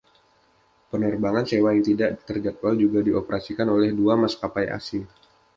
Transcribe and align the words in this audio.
Penerbangan 0.91 1.45
sewa 1.51 1.69
yang 1.77 1.85
tidak 1.89 2.09
terjadwal 2.27 2.73
juga 2.83 2.99
dioperasikan 3.07 3.67
oleh 3.75 3.89
dua 3.99 4.13
maskapai 4.23 4.65
asing. 4.77 5.03